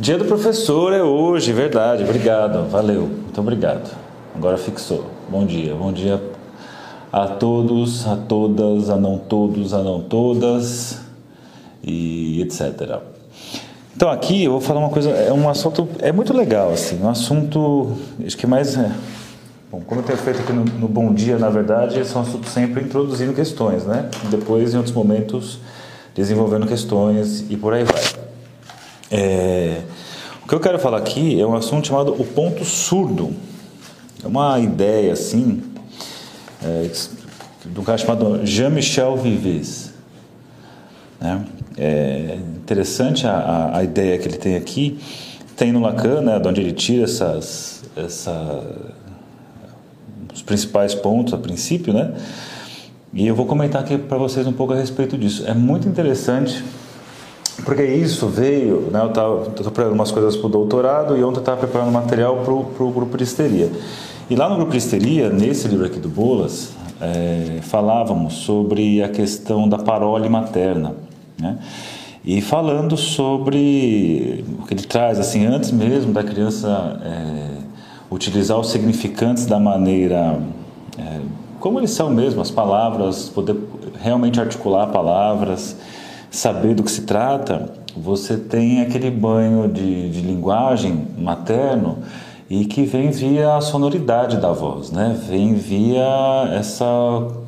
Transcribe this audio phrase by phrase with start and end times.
[0.00, 2.04] Dia do professor é hoje, verdade.
[2.04, 3.90] Obrigado, valeu, muito obrigado.
[4.32, 5.06] Agora fixou.
[5.28, 6.22] Bom dia, bom dia
[7.12, 11.00] a todos, a todas, a não todos, a não todas
[11.82, 13.00] e etc.
[13.96, 17.08] Então aqui eu vou falar uma coisa, é um assunto, é muito legal assim, um
[17.08, 17.90] assunto,
[18.24, 18.92] acho que mais, é,
[19.68, 22.22] bom, como eu tenho feito aqui no, no Bom Dia, na verdade, esse é um
[22.22, 24.08] assunto sempre introduzindo questões, né?
[24.30, 25.58] Depois, em outros momentos,
[26.14, 28.17] desenvolvendo questões e por aí vai.
[29.10, 29.82] É,
[30.44, 33.30] o que eu quero falar aqui é um assunto chamado o ponto surdo.
[34.22, 35.62] É uma ideia assim,
[36.62, 36.90] é,
[37.64, 39.94] de um cara chamado Jean-Michel Vives.
[41.20, 41.44] Né?
[41.76, 44.98] É interessante a, a, ideia que ele tem aqui.
[45.56, 48.62] Tem no Lacan, né, de onde ele tira essas, essa,
[50.32, 52.14] os principais pontos a princípio, né?
[53.12, 55.44] E eu vou comentar aqui para vocês um pouco a respeito disso.
[55.46, 56.62] É muito interessante
[57.68, 61.40] porque isso veio, né, eu estava preparando umas coisas para o doutorado e ontem eu
[61.40, 63.70] estava preparando material para o grupo de histeria.
[64.30, 69.10] E lá no grupo de histeria, nesse livro aqui do Bolas, é, falávamos sobre a
[69.10, 70.96] questão da parole materna,
[71.38, 71.58] né?
[72.24, 77.48] E falando sobre o que ele traz, assim, antes mesmo da criança é,
[78.10, 80.40] utilizar os significantes da maneira
[80.96, 81.20] é,
[81.60, 83.56] como eles são mesmo, as palavras, poder
[84.00, 85.76] realmente articular palavras,
[86.30, 91.98] saber do que se trata, você tem aquele banho de, de linguagem materno
[92.48, 95.18] e que vem via a sonoridade da voz, né?
[95.28, 96.86] Vem via essa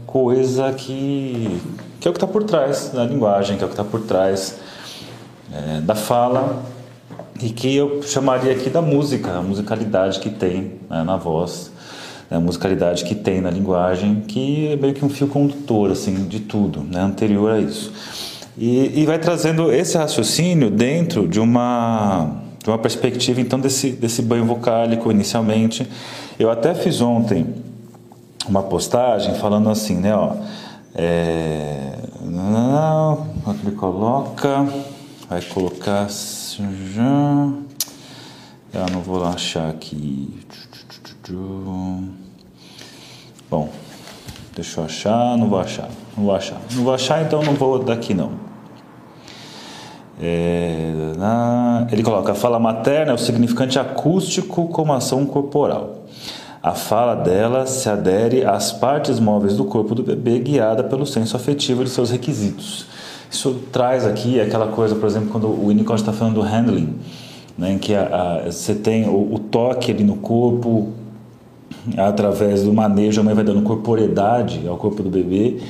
[0.07, 1.61] coisa que,
[2.01, 4.01] que é o que está por trás da linguagem, que é o que está por
[4.03, 4.59] trás
[5.53, 6.63] é, da fala
[7.41, 11.71] e que eu chamaria aqui da música, a musicalidade que tem né, na voz,
[12.31, 16.27] né, a musicalidade que tem na linguagem, que é meio que um fio condutor assim
[16.27, 17.93] de tudo, né, anterior a isso.
[18.61, 24.21] E, e vai trazendo esse raciocínio dentro de uma de uma perspectiva então desse desse
[24.21, 25.89] banho vocálico inicialmente.
[26.39, 27.47] Eu até fiz ontem
[28.47, 30.35] uma postagem falando assim, né, ó,
[30.95, 31.93] é,
[32.23, 33.29] não,
[33.65, 34.67] ele coloca,
[35.27, 37.03] vai colocar já,
[38.75, 40.39] eu não vou achar aqui.
[43.51, 43.71] Bom,
[44.55, 47.79] deixa eu achar, não vou achar, não vou achar, não vou achar, então não vou
[47.79, 48.50] daqui não.
[50.23, 56.05] É, na, ele coloca: a fala materna é o significante acústico como ação corporal.
[56.63, 61.35] A fala dela se adere às partes móveis do corpo do bebê, guiada pelo senso
[61.35, 62.85] afetivo de seus requisitos.
[63.31, 66.97] Isso traz aqui aquela coisa, por exemplo, quando o Winnicott está falando do handling,
[67.57, 70.89] né, em que a, a, você tem o, o, toque ali no corpo,
[71.97, 75.61] através do manejo, a mãe vai dando corporeidade ao corpo do bebê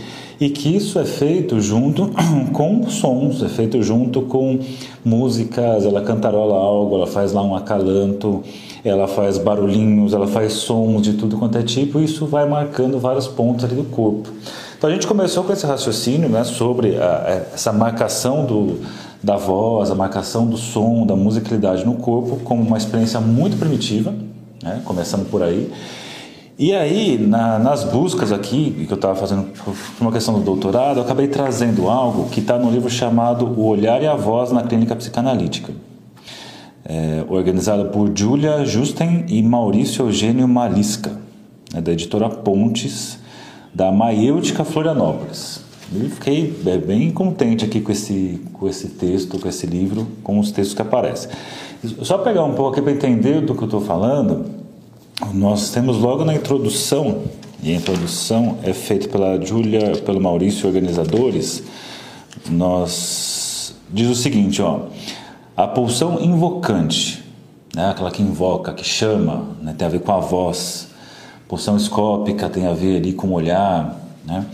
[0.41, 2.11] e que isso é feito junto
[2.55, 4.59] com sons, é feito junto com
[5.05, 8.43] músicas, ela cantarola algo, ela faz lá um acalanto,
[8.83, 12.99] ela faz barulhinhos, ela faz sons de tudo quanto é tipo, e isso vai marcando
[12.99, 14.31] vários pontos ali do corpo.
[14.78, 18.81] Então a gente começou com esse raciocínio né, sobre a, essa marcação do,
[19.22, 24.15] da voz, a marcação do som, da musicalidade no corpo, como uma experiência muito primitiva,
[24.62, 25.71] né, começando por aí.
[26.60, 30.98] E aí, na, nas buscas aqui, que eu estava fazendo por uma questão do doutorado,
[30.98, 34.62] eu acabei trazendo algo que está no livro chamado O Olhar e a Voz na
[34.62, 35.72] Clínica Psicanalítica,
[36.84, 41.12] é, organizado por Julia Justen e Maurício Eugênio Malisca,
[41.75, 43.19] é, da editora Pontes,
[43.75, 45.62] da Maêutica Florianópolis.
[45.94, 50.38] E fiquei é, bem contente aqui com esse, com esse texto, com esse livro, com
[50.38, 51.31] os textos que aparecem.
[52.03, 54.59] Só pegar um pouco aqui para entender do que eu estou falando,
[55.34, 57.22] nós temos logo na introdução,
[57.62, 61.62] e a introdução é feita pela Júlia, pelo Maurício, organizadores,
[62.48, 64.86] nós diz o seguinte, ó,
[65.56, 67.22] a pulsão invocante,
[67.75, 70.88] né, aquela que invoca, que chama, né, tem a ver com a voz,
[71.47, 74.47] pulsão escópica tem a ver ali com o olhar, né,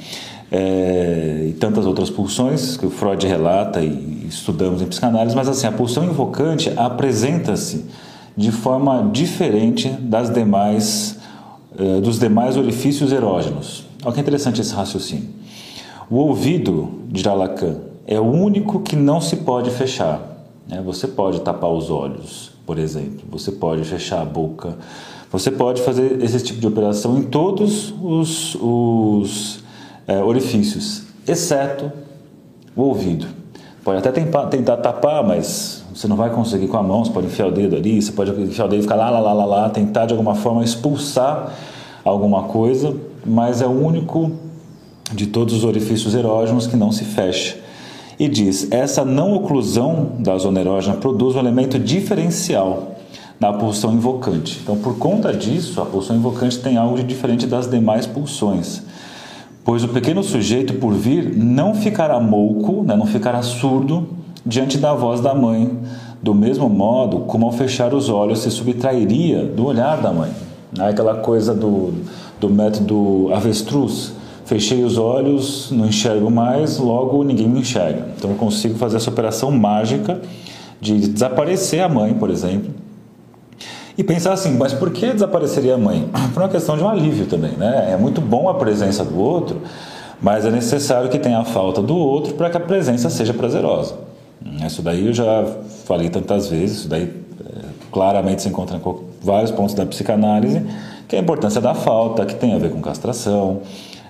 [0.50, 5.66] é, e tantas outras pulsões que o Freud relata e estudamos em psicanálise, mas assim,
[5.66, 7.84] a pulsão invocante apresenta-se
[8.36, 11.18] de forma diferente das demais,
[11.78, 13.86] eh, dos demais orifícios erógenos.
[14.04, 15.30] Olha que interessante esse raciocínio.
[16.10, 20.20] O ouvido, dirá Lacan, é o único que não se pode fechar.
[20.68, 20.82] Né?
[20.84, 24.76] Você pode tapar os olhos, por exemplo, você pode fechar a boca,
[25.30, 29.60] você pode fazer esse tipo de operação em todos os, os
[30.06, 31.90] é, orifícios, exceto
[32.76, 33.26] o ouvido.
[33.82, 37.46] Pode até tentar tapar, mas você não vai conseguir com a mão, você pode enfiar
[37.46, 39.70] o dedo ali, você pode enfiar o dedo e ficar lá, lá, lá, lá, lá,
[39.70, 41.54] tentar de alguma forma expulsar
[42.04, 42.94] alguma coisa,
[43.24, 44.30] mas é o único
[45.10, 47.56] de todos os orifícios erógenos que não se fecha.
[48.20, 52.96] e diz: essa não oclusão da zona erógena produz um elemento diferencial
[53.40, 54.60] na pulsão invocante.
[54.62, 58.82] Então, por conta disso, a pulsão invocante tem algo de diferente das demais pulsões,
[59.64, 64.94] pois o pequeno sujeito por vir não ficará mouco, né, não ficará surdo diante da
[64.94, 65.76] voz da mãe,
[66.22, 70.30] do mesmo modo como ao fechar os olhos se subtrairia do olhar da mãe.
[70.78, 71.92] É aquela coisa do,
[72.40, 74.12] do método avestruz.
[74.44, 78.06] Fechei os olhos, não enxergo mais, logo ninguém me enxerga.
[78.16, 80.20] Então eu consigo fazer essa operação mágica
[80.80, 82.70] de desaparecer a mãe, por exemplo,
[83.98, 86.08] e pensar assim, mas por que desapareceria a mãe?
[86.34, 87.92] Por uma questão de um alívio também, né?
[87.92, 89.62] É muito bom a presença do outro,
[90.20, 94.05] mas é necessário que tenha a falta do outro para que a presença seja prazerosa.
[94.64, 95.44] Isso daí eu já
[95.84, 97.60] falei tantas vezes, isso daí é,
[97.92, 98.80] claramente se encontra em
[99.22, 100.62] vários pontos da psicanálise,
[101.08, 103.62] que é a importância da falta, que tem a ver com castração.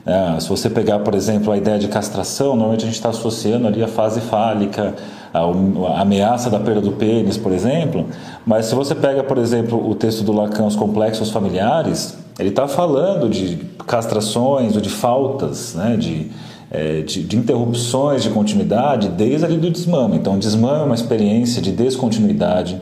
[0.06, 3.66] É, se você pegar, por exemplo, a ideia de castração, normalmente a gente está associando
[3.66, 4.94] ali a fase fálica,
[5.34, 8.06] a, ameaça da perda do pênis, por exemplo.
[8.46, 12.68] Mas se você pega, por exemplo, o texto do Lacan, Os Complexos Familiares, ele está
[12.68, 13.56] falando de
[13.86, 16.30] castrações ou de faltas, né, de,
[16.70, 20.16] é, de, de, interrupções de continuidade desde ali do desmame.
[20.16, 22.80] Então, desmame é uma experiência de descontinuidade.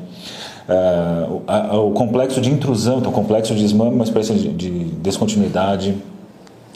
[0.67, 4.49] Uh, a, o complexo de intrusão, então, o complexo de desmame é uma experiência de,
[4.49, 5.95] de descontinuidade,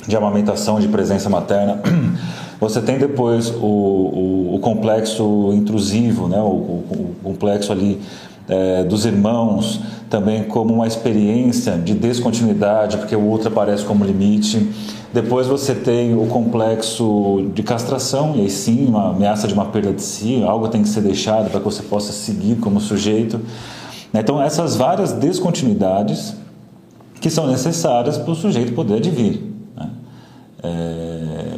[0.06, 1.81] de amamentação, de presença materna.
[2.60, 6.40] Você tem depois o, o, o complexo intrusivo, né?
[6.40, 8.00] o, o complexo ali
[8.49, 14.66] é, dos irmãos, também como uma experiência de descontinuidade, porque o outro aparece como limite.
[15.12, 19.93] Depois você tem o complexo de castração, e aí sim, uma ameaça de uma perda
[19.93, 23.40] de si, algo tem que ser deixado para que você possa seguir como sujeito.
[24.12, 26.34] Então, essas várias descontinuidades
[27.20, 29.43] que são necessárias para o sujeito poder advir.
[29.76, 29.90] Né?
[30.62, 31.49] É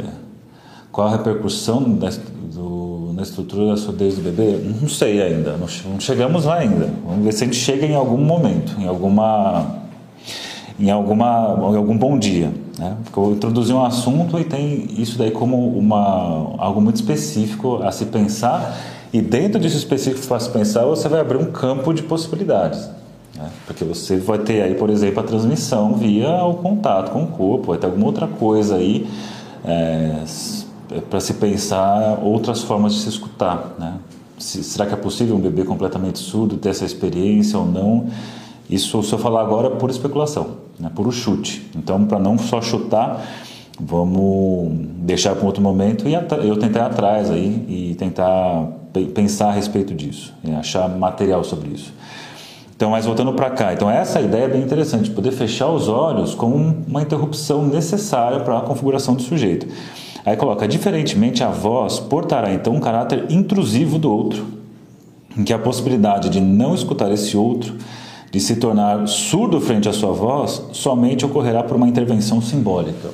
[0.93, 2.11] qual a repercussão da,
[2.53, 4.58] do, na estrutura da surdez do bebê?
[4.81, 6.91] Não sei ainda, não, não, chegamos lá ainda.
[7.05, 9.76] Vamos ver se a gente chega em algum momento, em alguma,
[10.79, 12.53] em alguma, em algum bom dia.
[12.81, 12.97] Né?
[13.05, 17.93] Porque eu introduzi um assunto e tem isso daí como uma, algo muito específico a
[17.93, 18.75] se pensar
[19.12, 22.88] e dentro disso específico para se pensar você vai abrir um campo de possibilidades.
[23.37, 23.50] Né?
[23.67, 27.67] Porque você vai ter aí, por exemplo, a transmissão via o contato com o corpo,
[27.67, 29.06] vai ter alguma outra coisa aí.
[29.62, 30.25] É,
[31.11, 33.94] para se pensar outras formas de se escutar, né?
[34.38, 38.06] Se, será que é possível um bebê completamente surdo ter essa experiência ou não?
[38.70, 40.90] Isso, se eu falar agora, é por especulação, né?
[40.94, 41.69] por chute.
[41.76, 43.20] Então, para não só chutar,
[43.81, 48.69] vamos deixar para outro momento e eu tentar atrás aí e tentar
[49.14, 51.93] pensar a respeito disso, achar material sobre isso.
[52.76, 56.34] Então, mas voltando para cá, então essa ideia é bem interessante, poder fechar os olhos
[56.34, 56.50] com
[56.87, 59.67] uma interrupção necessária para a configuração do sujeito.
[60.25, 64.46] Aí coloca: diferentemente, a voz portará então um caráter intrusivo do outro,
[65.37, 67.75] em que a possibilidade de não escutar esse outro,
[68.31, 73.11] de se tornar surdo frente à sua voz, somente ocorrerá por uma intervenção simbólica.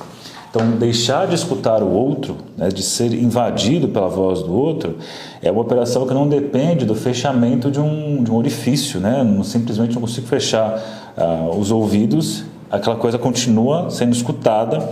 [0.51, 4.97] Então, deixar de escutar o outro, né, de ser invadido pela voz do outro,
[5.43, 8.99] é uma operação que não depende do fechamento de um, de um orifício.
[8.99, 9.23] Né?
[9.23, 14.89] Não, simplesmente não consigo fechar uh, os ouvidos, aquela coisa continua sendo escutada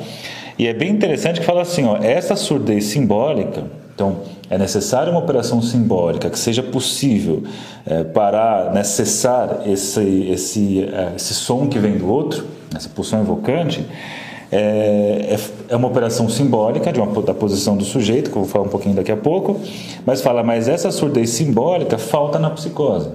[0.57, 4.17] e é bem interessante que fala assim, ó, essa surdez simbólica, então
[4.51, 7.45] é necessária uma operação simbólica que seja possível
[7.87, 13.21] é, para né, cessar esse, esse, é, esse som que vem do outro, essa pulsão
[13.21, 13.87] evocante,
[14.51, 15.39] é, é,
[15.69, 18.69] é, uma operação simbólica de uma, da posição do sujeito, que eu vou falar um
[18.69, 19.61] pouquinho daqui a pouco,
[20.05, 23.11] mas fala, mas essa surdez simbólica falta na psicose.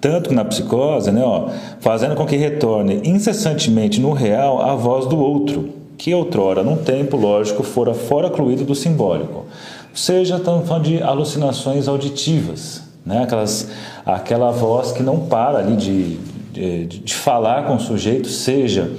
[0.00, 1.48] Tanto que na psicose, né, ó,
[1.80, 7.16] fazendo com que retorne incessantemente no real a voz do outro, que outrora, num tempo
[7.16, 9.46] lógico, fora fora cluído do simbólico.
[9.94, 13.22] Seja, estamos falando de alucinações auditivas, né?
[13.24, 13.68] Aquelas,
[14.06, 16.16] aquela voz que não para ali de,
[16.52, 18.90] de, de falar com o sujeito, seja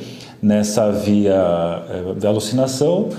[0.42, 1.34] nessa via
[1.90, 3.10] eh, de alucinação,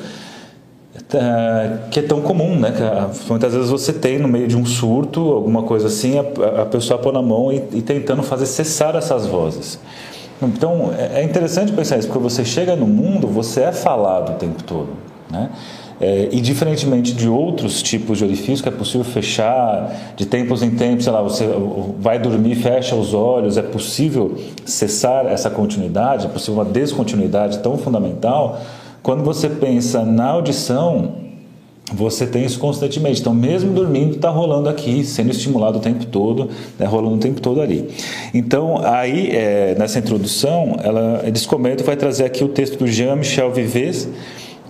[1.12, 2.70] eh, que é tão comum, né?
[2.70, 6.66] Que muitas vezes você tem no meio de um surto, alguma coisa assim, a, a
[6.66, 9.80] pessoa pôr na mão e, e tentando fazer cessar essas vozes.
[10.40, 14.34] Então é, é interessante pensar isso, porque você chega no mundo, você é falado o
[14.34, 14.90] tempo todo.
[15.30, 15.50] Né?
[16.04, 20.72] É, e diferentemente de outros tipos de orifício que é possível fechar de tempos em
[20.72, 21.48] tempos, sei lá, você
[21.98, 27.78] vai dormir, fecha os olhos, é possível cessar essa continuidade, é possível uma descontinuidade tão
[27.78, 28.60] fundamental.
[29.02, 31.12] Quando você pensa na audição,
[31.90, 33.22] você tem isso constantemente.
[33.22, 37.40] Então, mesmo dormindo, está rolando aqui, sendo estimulado o tempo todo, né, rolando o tempo
[37.40, 37.88] todo ali.
[38.34, 43.50] Então, aí, é, nessa introdução, ela, eles comentam, vai trazer aqui o texto do Jean-Michel
[43.52, 44.06] Vives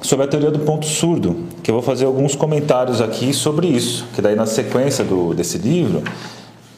[0.04, 1.34] sobre a teoria do ponto surdo.
[1.62, 5.56] que eu vou fazer alguns comentários aqui sobre isso, que daí na sequência do, desse
[5.56, 6.02] livro,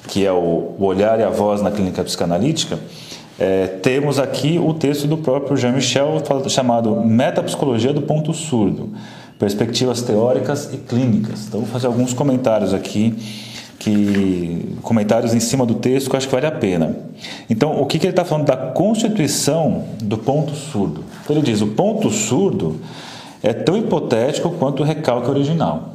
[0.06, 2.78] que é o, o Olhar e a Voz na Clínica Psicanalítica,
[3.37, 8.90] é, temos aqui o texto do próprio Jean-Michel chamado Metapsicologia do Ponto Surdo,
[9.40, 11.47] Perspectivas Teóricas e Clínicas.
[11.49, 13.12] Então vou fazer alguns comentários aqui
[13.80, 16.97] que comentários em cima do texto que eu acho que vale a pena.
[17.50, 21.04] Então, o que, que ele está falando da constituição do ponto surdo?
[21.23, 22.80] Então, ele diz: o ponto surdo
[23.42, 25.90] é tão hipotético quanto o recalque original.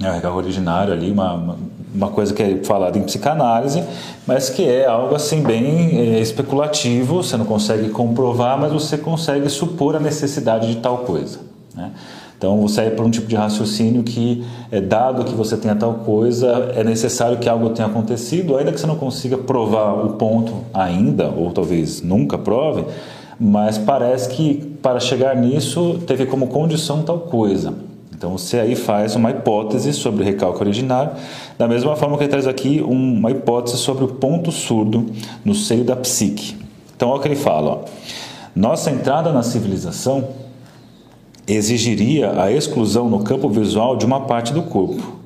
[0.00, 1.56] É o recalque originário ali, uma,
[1.94, 3.82] uma coisa que é falada em psicanálise,
[4.26, 9.48] mas que é algo assim bem é, especulativo, você não consegue comprovar, mas você consegue
[9.48, 11.40] supor a necessidade de tal coisa.
[11.74, 11.90] Né?
[12.36, 15.94] Então você é para um tipo de raciocínio que, é, dado que você tenha tal
[15.94, 20.52] coisa, é necessário que algo tenha acontecido, ainda que você não consiga provar o ponto
[20.74, 22.84] ainda, ou talvez nunca prove,
[23.38, 27.72] mas parece que para chegar nisso teve como condição tal coisa.
[28.12, 31.12] Então você aí faz uma hipótese sobre o recalque originário,
[31.58, 35.06] da mesma forma que ele traz aqui uma hipótese sobre o ponto surdo
[35.44, 36.56] no seio da psique.
[36.94, 37.78] Então olha o que ele fala: ó.
[38.54, 40.28] nossa entrada na civilização
[41.48, 45.20] exigiria a exclusão no campo visual de uma parte do corpo.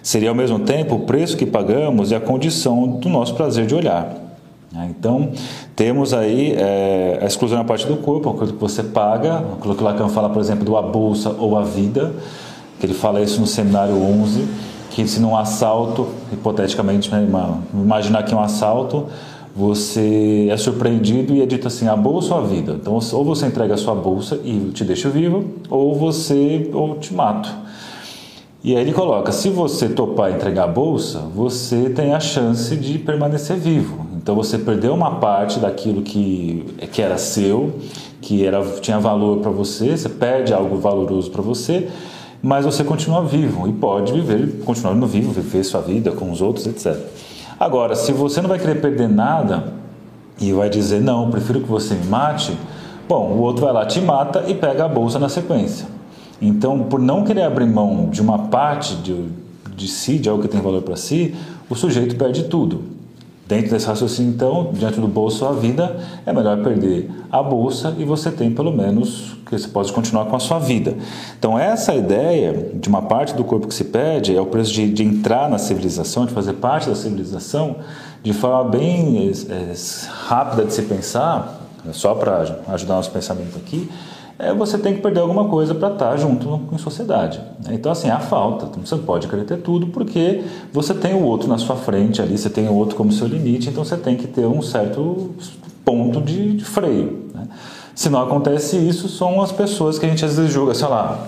[0.00, 3.74] Seria ao mesmo tempo o preço que pagamos e a condição do nosso prazer de
[3.74, 4.21] olhar.
[4.72, 4.92] Né?
[4.98, 5.30] Então,
[5.76, 9.84] temos aí é, a exclusão na parte do corpo, aquilo que você paga, aquilo que
[9.84, 12.12] Lacan fala, por exemplo, do a bolsa ou a vida,
[12.80, 14.48] que ele fala isso no seminário 11,
[14.90, 17.26] que se num assalto, hipoteticamente, né,
[17.72, 19.06] imaginar que é um assalto,
[19.54, 22.72] você é surpreendido e é dito assim, a bolsa ou a vida?
[22.72, 27.12] Então, ou você entrega a sua bolsa e te deixa vivo, ou você ou te
[27.14, 27.50] mato.
[28.64, 32.98] E aí ele coloca, se você topar entregar a bolsa, você tem a chance de
[32.98, 34.11] permanecer vivo.
[34.22, 37.80] Então você perdeu uma parte daquilo que, que era seu,
[38.20, 41.88] que era, tinha valor para você, você perde algo valoroso para você,
[42.40, 46.40] mas você continua vivo e pode viver, continuar no vivo, viver sua vida com os
[46.40, 46.96] outros, etc.
[47.58, 49.72] Agora, se você não vai querer perder nada
[50.40, 52.56] e vai dizer, não, prefiro que você me mate,
[53.08, 55.86] bom, o outro vai lá, te mata e pega a bolsa na sequência.
[56.40, 59.26] Então, por não querer abrir mão de uma parte de,
[59.74, 61.34] de si, de algo que tem valor para si,
[61.68, 63.01] o sujeito perde tudo.
[63.52, 68.04] Dentro desse raciocínio, então, diante do bolso a vida, é melhor perder a bolsa e
[68.04, 70.96] você tem pelo menos que você pode continuar com a sua vida.
[71.38, 74.90] Então, essa ideia de uma parte do corpo que se perde é o preço de,
[74.90, 77.76] de entrar na civilização, de fazer parte da civilização,
[78.22, 79.74] de forma bem é,
[80.28, 81.60] rápida de se pensar,
[81.92, 83.86] só para ajudar nosso pensamento aqui,
[84.42, 87.40] é, você tem que perder alguma coisa para estar tá junto em sociedade.
[87.70, 88.66] Então, assim, há falta.
[88.66, 92.36] Então, você pode querer ter tudo porque você tem o outro na sua frente ali,
[92.36, 95.30] você tem o outro como seu limite, então você tem que ter um certo
[95.84, 97.30] ponto de, de freio.
[97.32, 97.46] Né?
[97.94, 101.24] Se não acontece isso, são as pessoas que a gente às vezes julga, sei lá,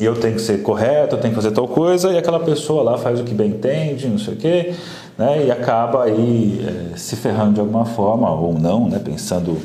[0.00, 2.96] eu tenho que ser correto, eu tenho que fazer tal coisa, e aquela pessoa lá
[2.96, 4.74] faz o que bem entende, não sei o quê,
[5.18, 5.44] né?
[5.44, 8.98] e acaba aí é, se ferrando de alguma forma, ou não, né?
[8.98, 9.58] pensando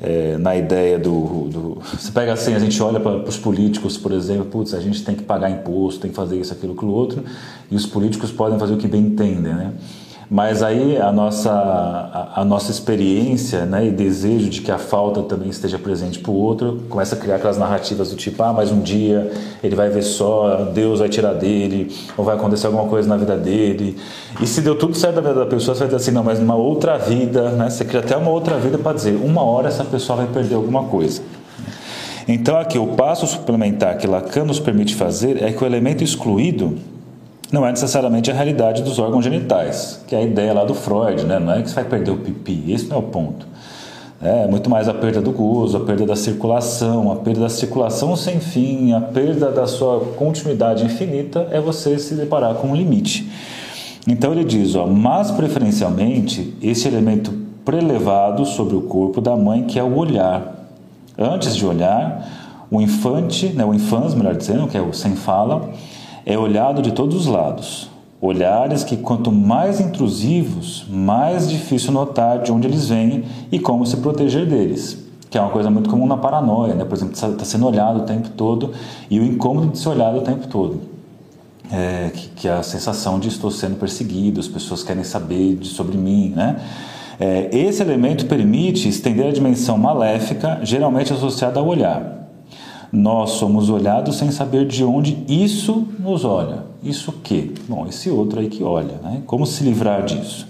[0.00, 4.12] é, na ideia do, do, Você pega assim, a gente olha para os políticos, por
[4.12, 7.24] exemplo, putz, a gente tem que pagar imposto, tem que fazer isso, aquilo, aquilo outro,
[7.70, 9.72] e os políticos podem fazer o que bem entendem, né?
[10.28, 15.22] Mas aí a nossa, a, a, nossa experiência né, e desejo de que a falta
[15.22, 18.72] também esteja presente para o outro começa a criar aquelas narrativas do tipo: ah, mas
[18.72, 19.30] um dia
[19.62, 23.36] ele vai ver só, Deus vai tirar dele, ou vai acontecer alguma coisa na vida
[23.36, 23.96] dele.
[24.40, 26.40] E se deu tudo certo na vida da pessoa, você vai dizer assim: não, mas
[26.40, 29.84] numa outra vida, né, você cria até uma outra vida para dizer: uma hora essa
[29.84, 31.22] pessoa vai perder alguma coisa.
[32.26, 36.76] Então, aqui, o passo suplementar que Lacan nos permite fazer é que o elemento excluído
[37.52, 41.24] não é necessariamente a realidade dos órgãos genitais, que é a ideia lá do Freud,
[41.24, 41.38] né?
[41.38, 43.46] não é que você vai perder o pipi, esse não é o ponto.
[44.20, 48.16] É muito mais a perda do gozo, a perda da circulação, a perda da circulação
[48.16, 53.30] sem fim, a perda da sua continuidade infinita é você se deparar com um limite.
[54.08, 57.32] Então ele diz, ó, mas preferencialmente esse elemento
[57.64, 60.66] prelevado sobre o corpo da mãe que é o olhar.
[61.18, 65.70] Antes de olhar, o infante, né, o infans, melhor dizendo, que é o sem fala,
[66.26, 67.88] é olhado de todos os lados.
[68.20, 73.96] Olhares que, quanto mais intrusivos, mais difícil notar de onde eles vêm e como se
[73.98, 75.06] proteger deles.
[75.30, 76.84] Que é uma coisa muito comum na paranoia, né?
[76.84, 78.72] Por exemplo, está sendo olhado o tempo todo
[79.08, 80.80] e o incômodo de ser olhado o tempo todo.
[81.70, 85.68] É, que, que, é a sensação de estou sendo perseguido, as pessoas querem saber de,
[85.68, 86.56] sobre mim, né?
[87.18, 92.25] É, esse elemento permite estender a dimensão maléfica, geralmente associada ao olhar.
[92.96, 96.60] Nós somos olhados sem saber de onde isso nos olha.
[96.82, 97.50] Isso o quê?
[97.68, 98.94] Bom, esse outro aí que olha.
[99.02, 99.20] Né?
[99.26, 100.46] Como se livrar disso?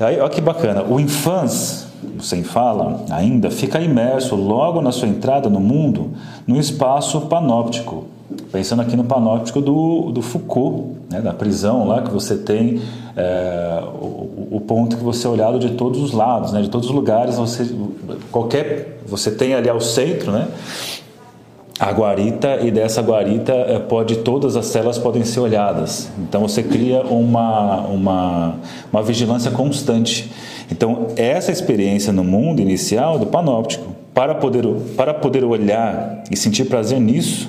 [0.00, 0.82] Aí, olha que bacana.
[0.82, 1.86] O infans,
[2.18, 6.10] sem fala ainda, fica imerso logo na sua entrada no mundo
[6.44, 8.06] no espaço panóptico.
[8.50, 12.80] Pensando aqui no panóptico do, do Foucault, né, da prisão lá que você tem
[13.16, 16.88] é, o, o, ponto que você é olhado de todos os lados, né, de todos
[16.88, 17.70] os lugares, você,
[18.32, 20.48] qualquer, você tem ali ao centro, né,
[21.78, 26.10] a guarita e dessa guarita é, pode todas as celas podem ser olhadas.
[26.18, 28.54] Então você cria uma, uma,
[28.92, 30.28] uma vigilância constante.
[30.70, 34.64] Então essa experiência no mundo inicial do panóptico, para poder,
[34.96, 37.48] para poder olhar e sentir prazer nisso,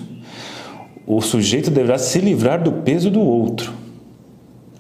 [1.07, 3.73] o sujeito deverá se livrar do peso do outro.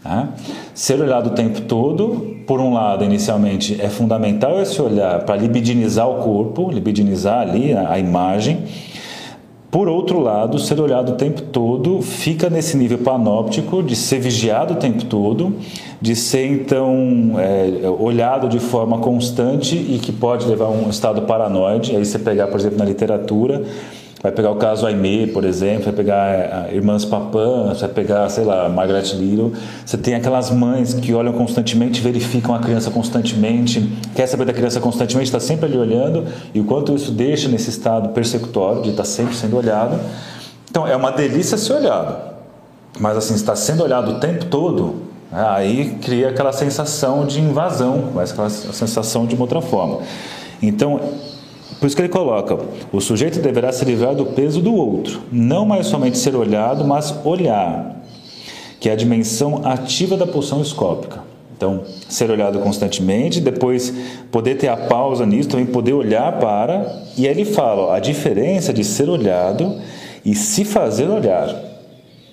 [0.03, 0.29] Tá?
[0.75, 6.07] Ser olhado o tempo todo, por um lado, inicialmente, é fundamental esse olhar para libidinizar
[6.07, 8.65] o corpo, libidinizar ali a, a imagem
[9.71, 14.73] por outro lado, ser olhado o tempo todo fica nesse nível panóptico de ser vigiado
[14.73, 15.55] o tempo todo,
[16.01, 21.21] de ser então é, olhado de forma constante e que pode levar a um estado
[21.21, 21.95] paranoide.
[21.95, 23.63] Aí você pegar, por exemplo, na literatura,
[24.21, 28.43] Vai pegar o caso Aimee, por exemplo, vai pegar a Irmãs Papin, vai pegar, sei
[28.43, 29.53] lá, Margaret Little.
[29.85, 33.79] Você tem aquelas mães que olham constantemente, verificam a criança constantemente,
[34.13, 37.69] quer saber da criança constantemente, está sempre ali olhando, e o quanto isso deixa nesse
[37.69, 39.97] estado persecutório de estar sempre sendo olhado.
[40.69, 42.17] Então, é uma delícia ser olhado,
[42.99, 48.09] mas assim, está sendo olhado o tempo todo, né, aí cria aquela sensação de invasão,
[48.13, 49.99] mas aquela sensação de uma outra forma.
[50.61, 50.99] Então,
[51.77, 52.57] por isso que ele coloca:
[52.91, 57.13] o sujeito deverá se livrar do peso do outro, não mais somente ser olhado, mas
[57.23, 58.03] olhar,
[58.79, 61.29] que é a dimensão ativa da pulsão escópica.
[61.55, 63.93] Então, ser olhado constantemente, depois
[64.31, 67.03] poder ter a pausa nisso, também poder olhar para.
[67.17, 69.75] E aí ele fala ó, a diferença de ser olhado
[70.23, 71.53] e se fazer olhar.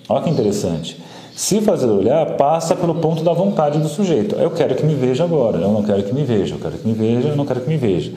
[0.07, 0.97] Olha que interessante.
[1.35, 4.35] Se fazer olhar passa pelo ponto da vontade do sujeito.
[4.35, 6.87] Eu quero que me veja agora, eu não quero que me veja, eu quero que
[6.87, 8.13] me veja, eu não quero que me veja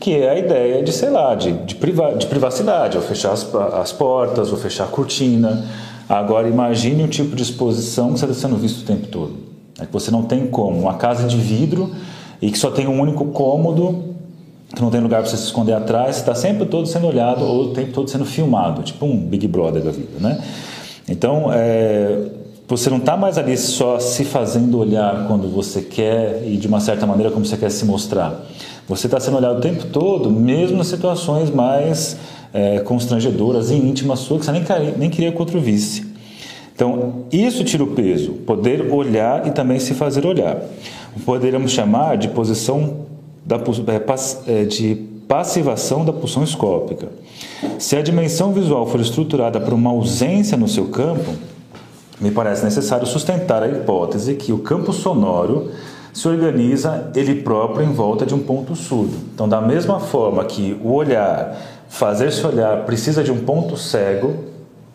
[0.00, 3.52] que é a ideia de, sei lá, de, de, priva, de privacidade, vou fechar as,
[3.54, 5.64] as portas, vou fechar a cortina.
[6.08, 9.34] Agora imagine o tipo de exposição que está sendo visto o tempo todo.
[9.80, 10.78] É que você não tem como.
[10.78, 11.92] Uma casa de vidro
[12.40, 14.14] e que só tem um único cômodo,
[14.74, 17.64] que não tem lugar para você se esconder atrás, está sempre todo sendo olhado ou
[17.64, 20.40] o tempo todo sendo filmado, tipo um Big Brother da vida, né?
[21.08, 22.26] Então, é,
[22.66, 26.80] você não está mais ali só se fazendo olhar quando você quer e de uma
[26.80, 28.44] certa maneira como você quer se mostrar.
[28.88, 32.16] Você está sendo olhado o tempo todo, mesmo nas situações mais
[32.54, 34.64] é, constrangedoras e íntimas suas, que você nem,
[34.96, 36.06] nem queria que outro visse.
[36.74, 40.62] Então, isso tira o peso, poder olhar e também se fazer olhar.
[41.26, 43.08] Poderíamos chamar de posição
[43.44, 44.94] da, é, é, de
[45.26, 47.08] passivação da pulsão escópica.
[47.78, 51.32] Se a dimensão visual for estruturada por uma ausência no seu campo,
[52.20, 55.70] me parece necessário sustentar a hipótese que o campo sonoro
[56.18, 59.16] se organiza ele próprio em volta de um ponto surdo.
[59.32, 61.56] Então, da mesma forma que o olhar,
[61.88, 64.34] fazer-se olhar, precisa de um ponto cego,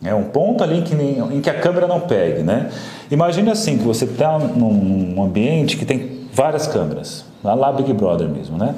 [0.04, 2.68] é um ponto ali que nem, em que a câmera não pegue, né?
[3.10, 8.28] Imagine assim que você está num ambiente que tem várias câmeras, lá, lá Big Brother
[8.28, 8.74] mesmo, né?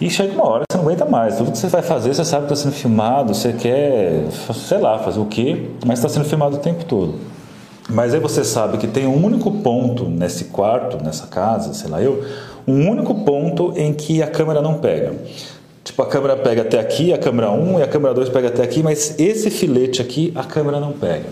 [0.00, 1.36] E chega uma hora que você não aguenta mais.
[1.36, 4.98] Tudo que você vai fazer, você sabe que está sendo filmado, você quer, sei lá,
[4.98, 7.14] fazer o quê, mas está sendo filmado o tempo todo.
[7.88, 12.00] Mas aí você sabe que tem um único ponto nesse quarto, nessa casa, sei lá
[12.00, 12.24] eu,
[12.66, 15.12] um único ponto em que a câmera não pega.
[15.84, 18.62] Tipo, a câmera pega até aqui, a câmera 1 e a câmera 2 pega até
[18.62, 21.26] aqui, mas esse filete aqui a câmera não pega.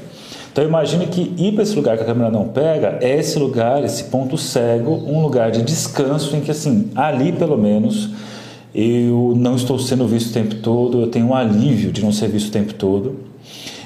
[0.53, 3.83] Então imagine que ir para esse lugar que a câmera não pega é esse lugar,
[3.83, 8.11] esse ponto cego, um lugar de descanso em que assim, ali pelo menos
[8.75, 12.29] eu não estou sendo visto o tempo todo, eu tenho um alívio de não ser
[12.29, 13.32] visto o tempo todo.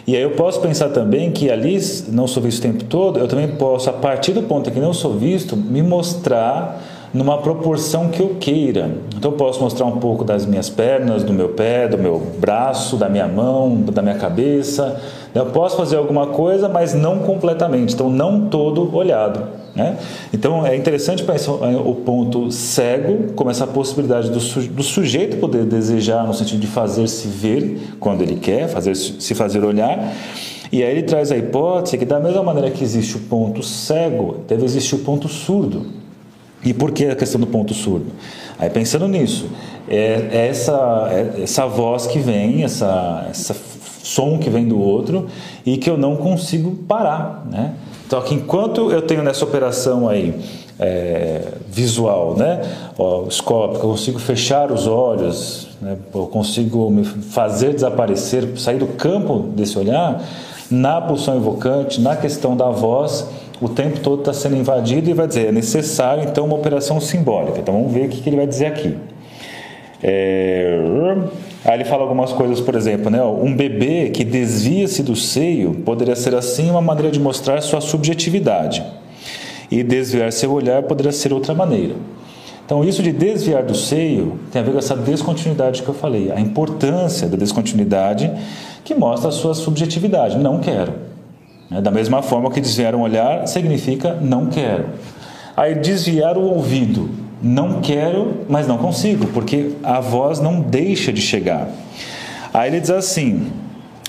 [0.06, 3.26] E aí eu posso pensar também que ali não sou visto o tempo todo, eu
[3.26, 6.80] também posso, a partir do ponto em que não sou visto, me mostrar
[7.16, 8.90] numa proporção que eu queira.
[9.16, 12.96] Então eu posso mostrar um pouco das minhas pernas, do meu pé, do meu braço,
[12.96, 15.00] da minha mão, da minha cabeça.
[15.34, 17.94] Eu posso fazer alguma coisa, mas não completamente.
[17.94, 19.48] Então não todo olhado.
[19.74, 19.96] Né?
[20.32, 26.26] Então é interessante pensar o ponto cego como essa possibilidade do, do sujeito poder desejar
[26.26, 30.12] no sentido de fazer-se ver quando ele quer, fazer se fazer olhar.
[30.70, 34.38] E aí ele traz a hipótese que da mesma maneira que existe o ponto cego,
[34.46, 36.05] deve existir o ponto surdo.
[36.66, 38.06] E por que a questão do ponto surdo?
[38.58, 39.48] Aí pensando nisso,
[39.88, 43.54] é, é essa, é essa voz que vem, essa, essa
[44.02, 45.28] som que vem do outro
[45.64, 47.74] e que eu não consigo parar, né?
[48.04, 50.34] Então, enquanto eu tenho nessa operação aí
[50.78, 52.62] é, visual, né,
[53.28, 59.38] escópica, eu consigo fechar os olhos, né, eu consigo me fazer desaparecer, sair do campo
[59.54, 60.22] desse olhar,
[60.70, 63.26] na pulsão evocante, na questão da voz,
[63.60, 67.58] o tempo todo está sendo invadido e vai dizer, é necessário então uma operação simbólica.
[67.60, 68.96] Então vamos ver o que ele vai dizer aqui.
[70.02, 70.78] É...
[71.64, 73.22] Aí ele fala algumas coisas, por exemplo, né?
[73.22, 78.84] um bebê que desvia-se do seio poderia ser assim uma maneira de mostrar sua subjetividade.
[79.68, 81.96] E desviar seu olhar poderia ser outra maneira.
[82.64, 86.32] Então, isso de desviar do seio tem a ver com essa descontinuidade que eu falei,
[86.32, 88.30] a importância da descontinuidade
[88.84, 90.36] que mostra a sua subjetividade.
[90.36, 91.05] Não quero.
[91.70, 91.80] Né?
[91.80, 94.86] Da mesma forma que desviar um olhar significa não quero.
[95.56, 97.08] Aí, desviar o ouvido
[97.42, 101.68] não quero, mas não consigo, porque a voz não deixa de chegar.
[102.52, 103.46] Aí ele diz assim: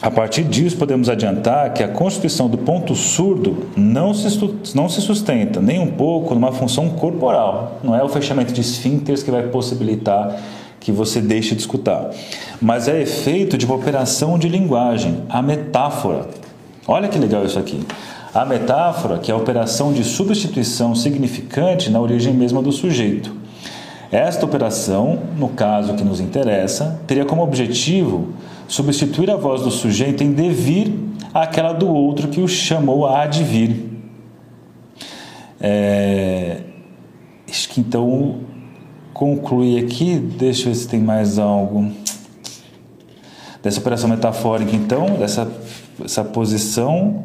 [0.02, 4.40] a partir disso, podemos adiantar que a constituição do ponto surdo não se,
[4.76, 7.80] não se sustenta nem um pouco numa função corporal.
[7.84, 10.40] Não é o fechamento de esfíncteres que vai possibilitar
[10.80, 12.12] que você deixe de escutar,
[12.62, 16.28] mas é efeito de uma operação de linguagem, a metáfora.
[16.88, 17.86] Olha que legal isso aqui.
[18.34, 23.36] A metáfora, que é a operação de substituição significante na origem mesma do sujeito.
[24.10, 28.30] Esta operação, no caso que nos interessa, teria como objetivo
[28.66, 30.94] substituir a voz do sujeito em devir
[31.34, 33.84] àquela do outro que o chamou a advir.
[35.60, 36.62] É,
[37.50, 38.38] acho que então
[39.14, 41.92] conclui aqui, deixa eu ver se tem mais algo
[43.62, 45.46] dessa operação metafórica então, dessa
[46.04, 47.24] essa posição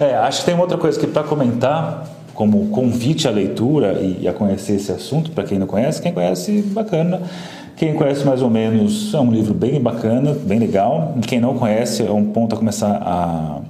[0.00, 4.26] é, acho que tem uma outra coisa que para comentar, como convite à leitura e
[4.26, 7.20] a conhecer esse assunto, para quem não conhece, quem conhece, bacana.
[7.76, 11.14] Quem conhece mais ou menos, é um livro bem bacana, bem legal.
[11.26, 13.60] Quem não conhece, é um ponto a começar a,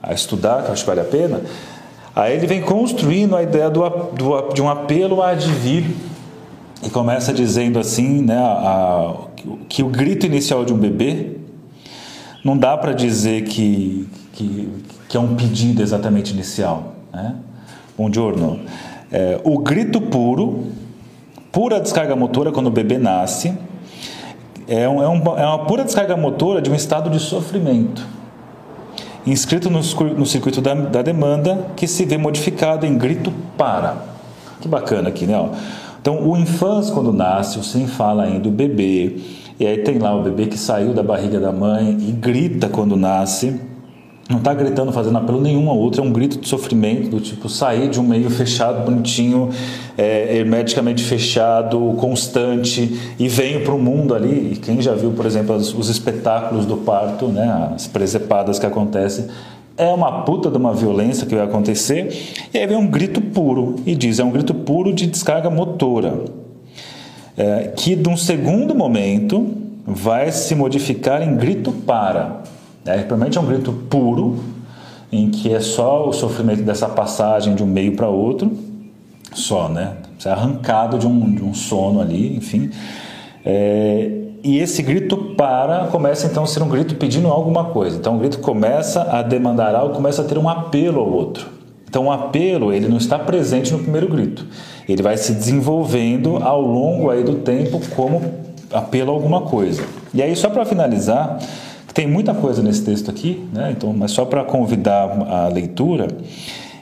[0.00, 1.40] a estudar, que acho que vale a pena.
[2.14, 5.84] Aí ele vem construindo a ideia do, do, de um apelo a advir
[6.82, 9.14] e começa dizendo assim, né, a, a,
[9.68, 11.36] que o grito inicial de um bebê
[12.44, 14.68] não dá para dizer que, que,
[15.08, 16.94] que é um pedido exatamente inicial.
[17.12, 17.36] Né?
[17.96, 18.60] Buongiorno.
[19.12, 20.66] É, o grito puro,
[21.52, 23.56] pura descarga motora quando o bebê nasce,
[24.66, 28.04] é, um, é, um, é uma pura descarga motora de um estado de sofrimento,
[29.26, 33.96] inscrito no, no circuito da, da, demanda, que se vê modificado em grito para.
[34.60, 35.36] Que bacana aqui, né?
[36.02, 39.16] Então, o infância, quando nasce, o sem fala ainda, o bebê,
[39.58, 42.96] e aí tem lá o bebê que saiu da barriga da mãe e grita quando
[42.96, 43.58] nasce
[44.32, 47.48] não está gritando, fazendo apelo nenhum ao outro, é um grito de sofrimento, do tipo
[47.48, 49.50] sair de um meio fechado, bonitinho,
[49.98, 54.52] é, hermeticamente fechado, constante, e venho para o mundo ali.
[54.52, 58.64] E quem já viu, por exemplo, os, os espetáculos do parto, né, as presepadas que
[58.64, 59.26] acontecem,
[59.82, 63.76] é uma puta de uma violência que vai acontecer, e aí vem um grito puro,
[63.84, 66.24] e diz: é um grito puro de descarga motora,
[67.36, 69.54] é, que de um segundo momento
[69.86, 72.42] vai se modificar em grito para.
[72.84, 74.40] É, realmente é um grito puro,
[75.10, 78.50] em que é só o sofrimento dessa passagem de um meio para outro,
[79.34, 79.94] só, né?
[80.18, 82.70] Você é arrancado de um, de um sono ali, enfim.
[83.44, 87.96] É, e esse grito para começa então a ser um grito pedindo alguma coisa.
[87.96, 91.46] Então o grito começa a demandar algo, começa a ter um apelo ao outro.
[91.88, 94.46] Então o apelo ele não está presente no primeiro grito.
[94.88, 98.20] Ele vai se desenvolvendo ao longo aí do tempo como
[98.72, 99.84] apelo a alguma coisa.
[100.12, 101.38] E aí só para finalizar,
[101.94, 103.72] tem muita coisa nesse texto aqui, né?
[103.76, 106.08] então, mas só para convidar a leitura,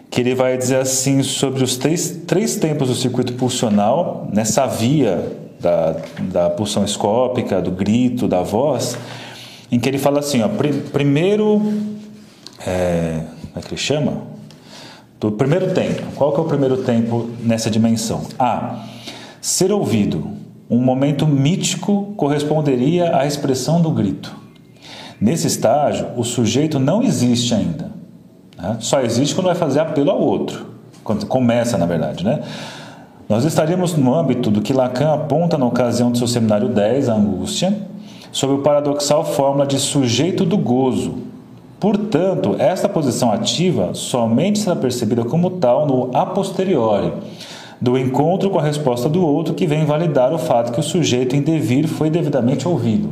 [0.08, 5.49] que ele vai dizer assim sobre os três, três tempos do circuito pulsional, nessa via
[5.60, 8.96] da, da pulsão escópica, do grito, da voz,
[9.70, 10.48] em que ele fala assim, ó,
[10.92, 11.60] primeiro,
[12.66, 14.22] é, como é que ele chama?
[15.20, 16.02] Do primeiro tempo.
[16.16, 18.22] Qual que é o primeiro tempo nessa dimensão?
[18.38, 18.86] A.
[19.40, 20.30] Ser ouvido.
[20.68, 24.34] Um momento mítico corresponderia à expressão do grito.
[25.20, 27.90] Nesse estágio, o sujeito não existe ainda.
[28.56, 28.78] Né?
[28.80, 30.66] Só existe quando vai fazer apelo ao outro.
[31.04, 32.24] Quando começa, na verdade.
[32.24, 32.40] Né?
[33.30, 37.14] Nós estaríamos no âmbito do que Lacan aponta na ocasião do seu seminário 10, a
[37.14, 37.72] angústia,
[38.32, 41.14] sobre o paradoxal fórmula de sujeito do gozo.
[41.78, 47.12] Portanto, esta posição ativa somente será percebida como tal no a posteriori,
[47.80, 51.36] do encontro com a resposta do outro que vem validar o fato que o sujeito
[51.36, 53.10] em devir foi devidamente ouvido.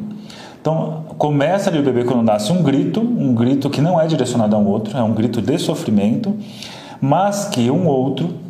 [0.61, 4.57] Então, começa ali o bebê quando nasce um grito, um grito que não é direcionado
[4.57, 6.35] a um outro, é um grito de sofrimento,
[7.01, 8.48] mas que um outro,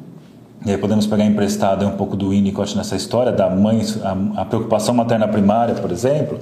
[0.67, 4.45] e aí podemos pegar emprestado um pouco do Winnicott nessa história da mãe, a, a
[4.45, 6.39] preocupação materna primária, por exemplo,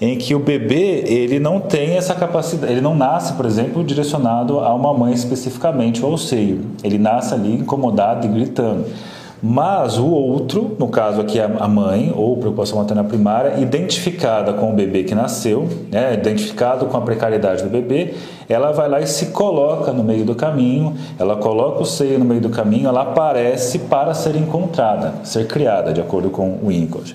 [0.00, 4.60] em que o bebê ele não tem essa capacidade, ele não nasce, por exemplo, direcionado
[4.60, 6.66] a uma mãe especificamente ou ao seio.
[6.84, 8.86] Ele nasce ali incomodado e gritando.
[9.40, 14.74] Mas o outro, no caso aqui a mãe ou preocupação materna primária, identificada com o
[14.74, 18.14] bebê que nasceu, né, identificado com a precariedade do bebê,
[18.48, 22.24] ela vai lá e se coloca no meio do caminho, ela coloca o seio no
[22.24, 27.14] meio do caminho, ela aparece para ser encontrada, ser criada, de acordo com o Winnicott.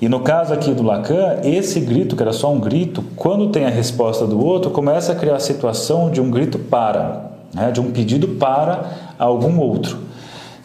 [0.00, 3.64] E no caso aqui do Lacan, esse grito, que era só um grito, quando tem
[3.64, 7.80] a resposta do outro, começa a criar a situação de um grito para, né, de
[7.80, 9.98] um pedido para algum outro,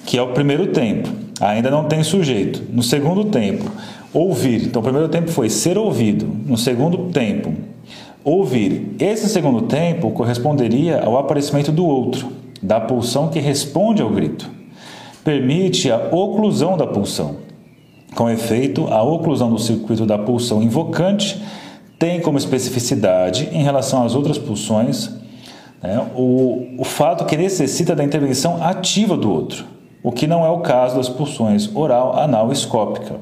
[0.09, 1.07] que é o primeiro tempo.
[1.39, 2.63] Ainda não tem sujeito.
[2.73, 3.71] No segundo tempo,
[4.11, 4.65] ouvir.
[4.65, 6.25] Então, o primeiro tempo foi ser ouvido.
[6.47, 7.53] No segundo tempo,
[8.23, 8.95] ouvir.
[8.97, 14.49] Esse segundo tempo corresponderia ao aparecimento do outro, da pulsão que responde ao grito.
[15.23, 17.35] Permite a oclusão da pulsão.
[18.15, 21.39] Com efeito, a oclusão do circuito da pulsão invocante
[21.99, 25.11] tem como especificidade, em relação às outras pulsões,
[25.83, 29.65] né, o, o fato que necessita da intervenção ativa do outro,
[30.01, 33.15] o que não é o caso das pulsões oral, anal e escópica.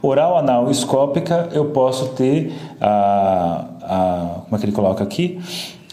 [0.00, 4.40] Oral, anal e escópica, eu posso ter a, a.
[4.44, 5.40] Como é que ele coloca aqui?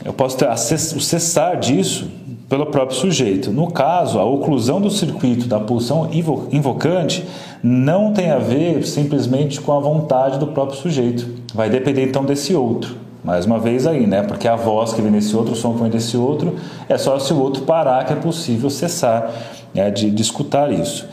[0.03, 2.09] Eu posso ter o cessar disso
[2.47, 3.51] pelo próprio sujeito.
[3.51, 6.09] No caso, a oclusão do circuito da pulsão
[6.51, 7.25] invocante
[7.63, 11.27] não tem a ver simplesmente com a vontade do próprio sujeito.
[11.53, 13.04] Vai depender então desse outro.
[13.25, 14.21] Mais uma vez aí, né?
[14.21, 16.57] Porque a voz que vem desse outro, o som que vem desse outro,
[16.88, 19.33] é só se o outro parar que é possível cessar
[19.73, 21.07] né, de, de escutar isso.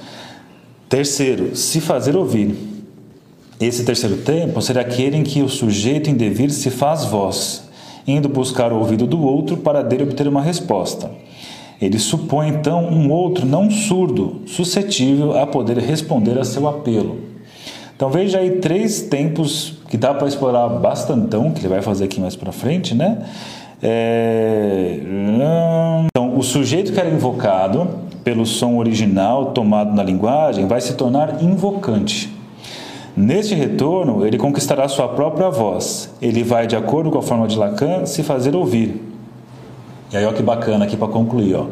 [0.90, 2.55] Terceiro, se fazer ouvir.
[3.59, 7.66] Esse terceiro tempo será aquele em que o sujeito em devir se faz voz,
[8.07, 11.11] indo buscar o ouvido do outro para dele obter uma resposta.
[11.81, 17.20] Ele supõe então um outro não surdo, suscetível a poder responder a seu apelo.
[17.96, 22.18] Então veja aí três tempos que dá para explorar bastantão, que ele vai fazer aqui
[22.18, 23.18] mais para frente, né?
[23.83, 24.98] É...
[26.07, 27.87] Então, o sujeito que era invocado
[28.24, 32.35] pelo som original tomado na linguagem vai se tornar invocante.
[33.14, 36.11] Neste retorno, ele conquistará sua própria voz.
[36.22, 38.98] Ele vai, de acordo com a forma de Lacan, se fazer ouvir.
[40.11, 41.55] E aí, olha que bacana aqui para concluir.
[41.55, 41.66] Ó.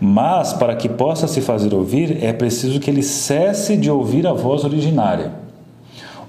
[0.00, 4.32] Mas, para que possa se fazer ouvir, é preciso que ele cesse de ouvir a
[4.32, 5.42] voz originária,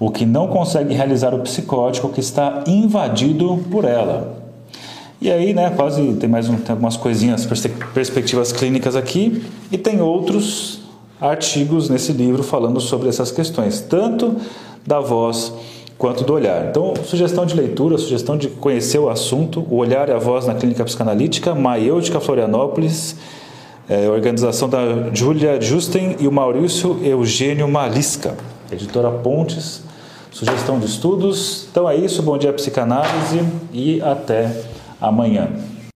[0.06, 4.38] o que não consegue realizar o psicótico que está invadido por ela.
[5.22, 7.46] E aí, né, quase tem mais um, tem algumas coisinhas,
[7.94, 10.82] perspectivas clínicas aqui, e tem outros
[11.22, 14.36] artigos nesse livro falando sobre essas questões, tanto
[14.86, 15.54] da voz
[15.98, 16.68] quanto do olhar.
[16.68, 20.54] Então, sugestão de leitura, sugestão de conhecer o assunto, o olhar e a voz na
[20.54, 23.16] clínica psicanalítica, Maiêutica Florianópolis,
[23.88, 28.36] é, organização da Júlia Justen e o Maurício Eugênio Malisca,
[28.70, 29.93] editora Pontes,
[30.34, 31.68] sugestão de estudos.
[31.72, 33.40] Então é isso, bom dia psicanálise
[33.72, 34.52] e até
[35.00, 35.48] amanhã.